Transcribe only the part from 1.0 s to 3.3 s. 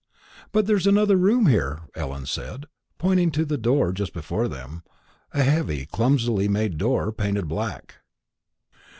room there," Ellen said, pointing